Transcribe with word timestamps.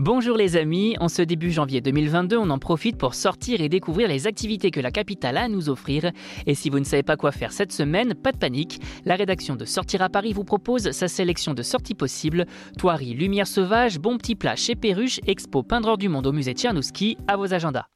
Bonjour 0.00 0.36
les 0.36 0.56
amis, 0.56 0.96
en 0.98 1.06
ce 1.06 1.22
début 1.22 1.52
janvier 1.52 1.80
2022, 1.80 2.36
on 2.36 2.50
en 2.50 2.58
profite 2.58 2.96
pour 2.96 3.14
sortir 3.14 3.60
et 3.60 3.68
découvrir 3.68 4.08
les 4.08 4.26
activités 4.26 4.72
que 4.72 4.80
la 4.80 4.90
capitale 4.90 5.36
a 5.36 5.42
à 5.42 5.48
nous 5.48 5.68
offrir. 5.68 6.10
Et 6.46 6.56
si 6.56 6.68
vous 6.68 6.80
ne 6.80 6.84
savez 6.84 7.04
pas 7.04 7.16
quoi 7.16 7.30
faire 7.30 7.52
cette 7.52 7.70
semaine, 7.70 8.12
pas 8.12 8.32
de 8.32 8.36
panique, 8.36 8.80
la 9.04 9.14
rédaction 9.14 9.54
de 9.54 9.64
Sortir 9.64 10.02
à 10.02 10.08
Paris 10.08 10.32
vous 10.32 10.42
propose 10.42 10.90
sa 10.90 11.06
sélection 11.06 11.54
de 11.54 11.62
sorties 11.62 11.94
possibles. 11.94 12.44
Toirie, 12.76 13.14
lumière 13.14 13.46
sauvage, 13.46 14.00
bon 14.00 14.18
petit 14.18 14.34
plat 14.34 14.56
chez 14.56 14.74
Perruche, 14.74 15.20
expo 15.28 15.62
peindre 15.62 15.96
du 15.96 16.08
monde 16.08 16.26
au 16.26 16.32
musée 16.32 16.54
Tchernouski, 16.54 17.16
à 17.28 17.36
vos 17.36 17.54
agendas. 17.54 17.86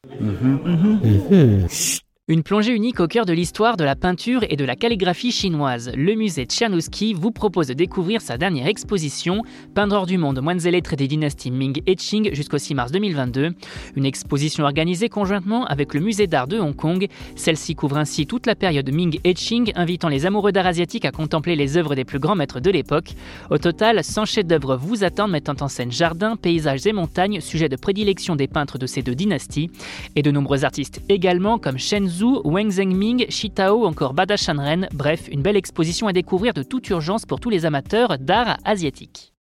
Une 2.30 2.42
plongée 2.42 2.74
unique 2.74 3.00
au 3.00 3.06
cœur 3.06 3.24
de 3.24 3.32
l'histoire 3.32 3.78
de 3.78 3.84
la 3.84 3.96
peinture 3.96 4.44
et 4.50 4.56
de 4.56 4.64
la 4.66 4.76
calligraphie 4.76 5.32
chinoise. 5.32 5.90
Le 5.96 6.14
musée 6.14 6.44
Tchernouski 6.44 7.14
vous 7.14 7.30
propose 7.30 7.68
de 7.68 7.72
découvrir 7.72 8.20
sa 8.20 8.36
dernière 8.36 8.66
exposition, 8.66 9.40
Peindre 9.74 10.04
du 10.04 10.18
monde, 10.18 10.38
moines 10.42 10.60
et 10.66 10.82
des 10.82 11.08
dynasties 11.08 11.50
Ming 11.50 11.80
et 11.86 11.96
Qing 11.96 12.34
jusqu'au 12.34 12.58
6 12.58 12.74
mars 12.74 12.92
2022. 12.92 13.54
Une 13.96 14.04
exposition 14.04 14.64
organisée 14.64 15.08
conjointement 15.08 15.64
avec 15.64 15.94
le 15.94 16.00
musée 16.00 16.26
d'art 16.26 16.48
de 16.48 16.58
Hong 16.58 16.76
Kong. 16.76 17.08
Celle-ci 17.34 17.74
couvre 17.74 17.96
ainsi 17.96 18.26
toute 18.26 18.44
la 18.44 18.54
période 18.54 18.92
Ming 18.92 19.18
et 19.24 19.32
Qing, 19.32 19.72
invitant 19.74 20.10
les 20.10 20.26
amoureux 20.26 20.52
d'art 20.52 20.66
asiatique 20.66 21.06
à 21.06 21.12
contempler 21.12 21.56
les 21.56 21.78
œuvres 21.78 21.94
des 21.94 22.04
plus 22.04 22.18
grands 22.18 22.36
maîtres 22.36 22.60
de 22.60 22.70
l'époque. 22.70 23.14
Au 23.48 23.56
total, 23.56 24.04
100 24.04 24.26
chefs-d'œuvre 24.26 24.76
vous 24.76 25.02
attendent 25.02 25.30
mettant 25.30 25.56
en 25.62 25.68
scène 25.68 25.92
jardins, 25.92 26.36
paysages 26.36 26.86
et 26.86 26.92
montagnes, 26.92 27.40
sujet 27.40 27.70
de 27.70 27.76
prédilection 27.76 28.36
des 28.36 28.48
peintres 28.48 28.76
de 28.76 28.86
ces 28.86 29.00
deux 29.00 29.14
dynasties. 29.14 29.70
Et 30.14 30.20
de 30.20 30.30
nombreux 30.30 30.66
artistes 30.66 31.00
également, 31.08 31.56
comme 31.56 31.78
Shen 31.78 32.06
Zhu, 32.06 32.17
Wang 32.24 32.70
Zhengming, 32.70 33.26
Shitao, 33.28 33.84
encore 33.84 34.14
Bada 34.14 34.36
Shanren, 34.36 34.88
bref, 34.92 35.28
une 35.30 35.42
belle 35.42 35.56
exposition 35.56 36.06
à 36.06 36.12
découvrir 36.12 36.54
de 36.54 36.62
toute 36.62 36.88
urgence 36.90 37.26
pour 37.26 37.40
tous 37.40 37.50
les 37.50 37.64
amateurs 37.64 38.18
d'art 38.18 38.58
asiatique. 38.64 39.32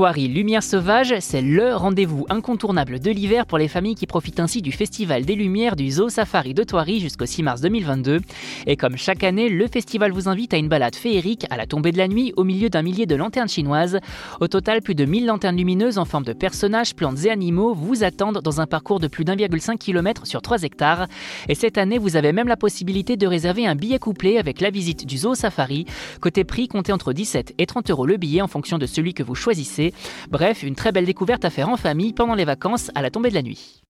Toiri 0.00 0.28
Lumière 0.28 0.62
Sauvage, 0.62 1.14
c'est 1.20 1.42
le 1.42 1.74
rendez-vous 1.74 2.24
incontournable 2.30 3.00
de 3.00 3.10
l'hiver 3.10 3.44
pour 3.44 3.58
les 3.58 3.68
familles 3.68 3.96
qui 3.96 4.06
profitent 4.06 4.40
ainsi 4.40 4.62
du 4.62 4.72
Festival 4.72 5.26
des 5.26 5.34
Lumières 5.34 5.76
du 5.76 5.90
Zoo 5.90 6.08
Safari 6.08 6.54
de 6.54 6.64
Toiri 6.64 7.00
jusqu'au 7.00 7.26
6 7.26 7.42
mars 7.42 7.60
2022. 7.60 8.20
Et 8.66 8.78
comme 8.78 8.96
chaque 8.96 9.22
année, 9.24 9.50
le 9.50 9.66
festival 9.66 10.10
vous 10.10 10.26
invite 10.26 10.54
à 10.54 10.56
une 10.56 10.70
balade 10.70 10.96
féerique 10.96 11.44
à 11.50 11.58
la 11.58 11.66
tombée 11.66 11.92
de 11.92 11.98
la 11.98 12.08
nuit 12.08 12.32
au 12.38 12.44
milieu 12.44 12.70
d'un 12.70 12.80
millier 12.80 13.04
de 13.04 13.14
lanternes 13.14 13.50
chinoises. 13.50 13.98
Au 14.40 14.48
total, 14.48 14.80
plus 14.80 14.94
de 14.94 15.04
1000 15.04 15.26
lanternes 15.26 15.58
lumineuses 15.58 15.98
en 15.98 16.06
forme 16.06 16.24
de 16.24 16.32
personnages, 16.32 16.94
plantes 16.94 17.26
et 17.26 17.30
animaux 17.30 17.74
vous 17.74 18.02
attendent 18.02 18.40
dans 18.42 18.62
un 18.62 18.66
parcours 18.66 19.00
de 19.00 19.06
plus 19.06 19.26
d'1,5 19.26 19.76
km 19.76 20.26
sur 20.26 20.40
3 20.40 20.62
hectares. 20.62 21.08
Et 21.50 21.54
cette 21.54 21.76
année, 21.76 21.98
vous 21.98 22.16
avez 22.16 22.32
même 22.32 22.48
la 22.48 22.56
possibilité 22.56 23.18
de 23.18 23.26
réserver 23.26 23.66
un 23.66 23.74
billet 23.74 23.98
couplé 23.98 24.38
avec 24.38 24.62
la 24.62 24.70
visite 24.70 25.04
du 25.04 25.18
Zoo 25.18 25.34
Safari. 25.34 25.84
Côté 26.22 26.44
prix, 26.44 26.68
comptez 26.68 26.94
entre 26.94 27.12
17 27.12 27.52
et 27.58 27.66
30 27.66 27.90
euros 27.90 28.06
le 28.06 28.16
billet 28.16 28.40
en 28.40 28.48
fonction 28.48 28.78
de 28.78 28.86
celui 28.86 29.12
que 29.12 29.22
vous 29.22 29.34
choisissez. 29.34 29.89
Bref, 30.30 30.62
une 30.62 30.74
très 30.74 30.92
belle 30.92 31.06
découverte 31.06 31.44
à 31.44 31.50
faire 31.50 31.68
en 31.68 31.76
famille 31.76 32.12
pendant 32.12 32.34
les 32.34 32.44
vacances 32.44 32.90
à 32.94 33.02
la 33.02 33.10
tombée 33.10 33.30
de 33.30 33.34
la 33.34 33.42
nuit. 33.42 33.82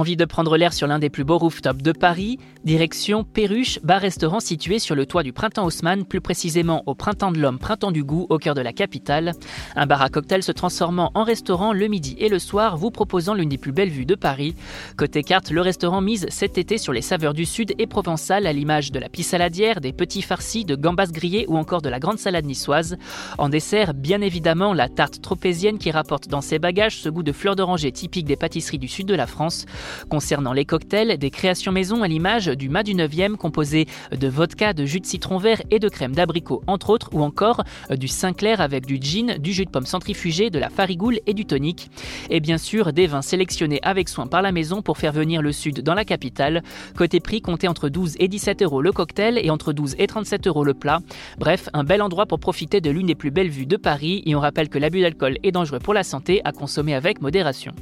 Envie 0.00 0.16
de 0.16 0.24
prendre 0.24 0.56
l'air 0.56 0.72
sur 0.72 0.86
l'un 0.86 0.98
des 0.98 1.10
plus 1.10 1.24
beaux 1.24 1.36
rooftops 1.36 1.82
de 1.82 1.92
Paris? 1.92 2.38
Direction 2.64 3.22
Perruche, 3.22 3.78
bar-restaurant 3.82 4.40
situé 4.40 4.78
sur 4.78 4.94
le 4.94 5.04
toit 5.04 5.22
du 5.22 5.34
Printemps 5.34 5.66
Haussmann, 5.66 6.06
plus 6.06 6.22
précisément 6.22 6.82
au 6.86 6.94
Printemps 6.94 7.32
de 7.32 7.38
l'Homme, 7.38 7.58
Printemps 7.58 7.90
du 7.90 8.02
Goût, 8.02 8.26
au 8.30 8.38
cœur 8.38 8.54
de 8.54 8.62
la 8.62 8.72
capitale. 8.72 9.32
Un 9.76 9.84
bar 9.84 10.00
à 10.00 10.08
cocktail 10.08 10.42
se 10.42 10.52
transformant 10.52 11.10
en 11.12 11.22
restaurant 11.22 11.74
le 11.74 11.86
midi 11.86 12.16
et 12.18 12.30
le 12.30 12.38
soir, 12.38 12.78
vous 12.78 12.90
proposant 12.90 13.34
l'une 13.34 13.50
des 13.50 13.58
plus 13.58 13.72
belles 13.72 13.90
vues 13.90 14.06
de 14.06 14.14
Paris. 14.14 14.54
Côté 14.96 15.22
carte, 15.22 15.50
le 15.50 15.60
restaurant 15.60 16.00
mise 16.00 16.24
cet 16.30 16.56
été 16.56 16.78
sur 16.78 16.94
les 16.94 17.02
saveurs 17.02 17.34
du 17.34 17.44
sud 17.44 17.74
et 17.78 17.86
provençal 17.86 18.46
à 18.46 18.54
l'image 18.54 18.92
de 18.92 18.98
la 18.98 19.10
pisse 19.10 19.28
saladière, 19.28 19.82
des 19.82 19.92
petits 19.92 20.22
farcis, 20.22 20.64
de 20.64 20.76
gambas 20.76 21.12
grillées 21.12 21.44
ou 21.46 21.58
encore 21.58 21.82
de 21.82 21.90
la 21.90 21.98
grande 21.98 22.18
salade 22.18 22.46
niçoise. 22.46 22.96
En 23.36 23.50
dessert, 23.50 23.92
bien 23.92 24.22
évidemment, 24.22 24.72
la 24.72 24.88
tarte 24.88 25.20
tropézienne 25.20 25.76
qui 25.76 25.90
rapporte 25.90 26.28
dans 26.28 26.40
ses 26.40 26.58
bagages 26.58 26.96
ce 26.96 27.10
goût 27.10 27.22
de 27.22 27.32
fleurs 27.32 27.56
d'oranger 27.56 27.92
typique 27.92 28.24
des 28.24 28.36
pâtisseries 28.36 28.78
du 28.78 28.88
sud 28.88 29.06
de 29.06 29.14
la 29.14 29.26
France. 29.26 29.66
Concernant 30.08 30.52
les 30.52 30.64
cocktails, 30.64 31.18
des 31.18 31.30
créations 31.30 31.70
maison 31.70 32.02
à 32.02 32.08
l'image 32.08 32.46
du 32.46 32.68
mât 32.68 32.82
du 32.82 32.94
9e 32.94 33.36
composé 33.36 33.86
de 34.12 34.28
vodka, 34.28 34.72
de 34.72 34.84
jus 34.84 35.00
de 35.00 35.06
citron 35.06 35.38
vert 35.38 35.62
et 35.70 35.78
de 35.78 35.88
crème 35.88 36.14
d'abricot 36.14 36.62
entre 36.66 36.90
autres, 36.90 37.10
ou 37.12 37.22
encore 37.22 37.62
euh, 37.90 37.96
du 37.96 38.08
Sinclair 38.08 38.60
avec 38.60 38.86
du 38.86 38.98
gin, 39.00 39.38
du 39.38 39.52
jus 39.52 39.64
de 39.64 39.70
pomme 39.70 39.86
centrifugé, 39.86 40.50
de 40.50 40.58
la 40.58 40.68
farigoule 40.68 41.20
et 41.26 41.34
du 41.34 41.44
tonic. 41.44 41.90
Et 42.30 42.40
bien 42.40 42.58
sûr, 42.58 42.92
des 42.92 43.06
vins 43.06 43.22
sélectionnés 43.22 43.80
avec 43.82 44.08
soin 44.08 44.26
par 44.26 44.42
la 44.42 44.52
maison 44.52 44.82
pour 44.82 44.98
faire 44.98 45.12
venir 45.12 45.42
le 45.42 45.52
sud 45.52 45.80
dans 45.80 45.94
la 45.94 46.04
capitale. 46.04 46.62
Côté 46.96 47.20
prix, 47.20 47.40
comptez 47.40 47.68
entre 47.68 47.88
12 47.88 48.16
et 48.18 48.28
17 48.28 48.62
euros 48.62 48.82
le 48.82 48.92
cocktail 48.92 49.38
et 49.42 49.50
entre 49.50 49.72
12 49.72 49.96
et 49.98 50.06
37 50.06 50.46
euros 50.46 50.64
le 50.64 50.74
plat. 50.74 51.00
Bref, 51.38 51.68
un 51.72 51.84
bel 51.84 52.02
endroit 52.02 52.26
pour 52.26 52.40
profiter 52.40 52.80
de 52.80 52.90
l'une 52.90 53.06
des 53.06 53.14
plus 53.14 53.30
belles 53.30 53.50
vues 53.50 53.66
de 53.66 53.76
Paris 53.76 54.22
et 54.26 54.34
on 54.34 54.40
rappelle 54.40 54.68
que 54.68 54.78
l'abus 54.78 55.00
d'alcool 55.00 55.38
est 55.42 55.52
dangereux 55.52 55.78
pour 55.78 55.94
la 55.94 56.02
santé 56.02 56.40
à 56.44 56.52
consommer 56.52 56.94
avec 56.94 57.20
modération. 57.20 57.74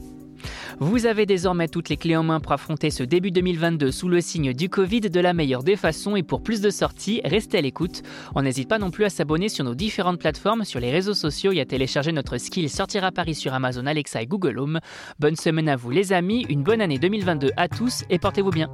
Vous 0.81 1.07
avez 1.07 1.27
désormais 1.27 1.69
toutes 1.69 1.89
les 1.89 1.97
clés 1.97 2.17
en 2.17 2.23
main 2.23 2.41
pour 2.41 2.53
affronter 2.53 2.91
ce 2.91 3.03
début 3.03 3.31
2022 3.31 3.91
sous 3.91 4.09
le 4.09 4.21
signe 4.21 4.53
du 4.53 4.69
Covid 4.69 5.01
de 5.01 5.21
la 5.21 5.33
meilleure 5.33 5.63
des 5.63 5.77
façons 5.77 6.17
et 6.17 6.23
pour 6.23 6.43
plus 6.43 6.61
de 6.61 6.71
sorties, 6.71 7.21
restez 7.25 7.59
à 7.59 7.61
l'écoute. 7.61 8.03
On 8.35 8.43
n'hésite 8.43 8.69
pas 8.69 8.79
non 8.79 8.91
plus 8.91 9.05
à 9.05 9.11
s'abonner 9.11 9.49
sur 9.49 9.65
nos 9.65 9.75
différentes 9.75 10.19
plateformes, 10.19 10.65
sur 10.65 10.81
les 10.81 10.91
réseaux 10.91 11.15
sociaux 11.15 11.53
et 11.53 11.61
à 11.61 11.65
télécharger 11.65 12.13
notre 12.13 12.39
skill 12.39 12.69
Sortir 12.69 13.05
à 13.05 13.13
Paris 13.13 13.35
sur 13.35 13.55
Amazon 13.55 13.87
Alexa 13.87 14.23
et 14.23 14.27
Google 14.27 14.59
Home. 14.59 14.81
Bonne 15.19 15.37
semaine 15.37 15.69
à 15.69 15.77
vous 15.77 15.91
les 15.91 16.13
amis, 16.13 16.47
une 16.49 16.63
bonne 16.63 16.81
année 16.81 16.99
2022 16.99 17.51
à 17.57 17.69
tous 17.69 18.05
et 18.11 18.19
portez-vous 18.19 18.51
bien. 18.51 18.71